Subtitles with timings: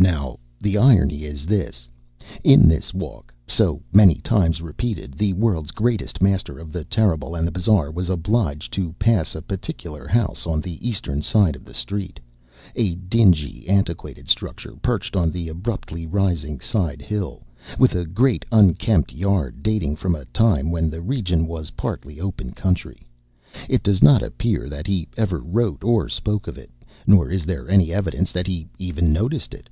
[0.00, 1.88] Now the irony is this.
[2.44, 7.44] In this walk, so many times repeated, the world's greatest master of the terrible and
[7.46, 11.74] the bizarre was obliged to pass a particular house on the eastern side of the
[11.74, 12.20] street;
[12.76, 17.44] a dingy, antiquated structure perched on the abruptly rising side hill,
[17.76, 22.52] with a great unkempt yard dating from a time when the region was partly open
[22.52, 23.04] country.
[23.68, 26.70] It does not appear that he ever wrote or spoke of it,
[27.04, 29.68] nor is there any evidence that he even noticed it.